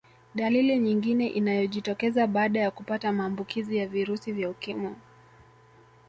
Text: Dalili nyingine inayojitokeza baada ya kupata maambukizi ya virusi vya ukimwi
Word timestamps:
Dalili 0.35 0.79
nyingine 0.79 1.27
inayojitokeza 1.27 2.27
baada 2.27 2.59
ya 2.59 2.71
kupata 2.71 3.11
maambukizi 3.11 3.77
ya 3.77 3.87
virusi 3.87 4.31
vya 4.31 4.49
ukimwi 4.49 4.95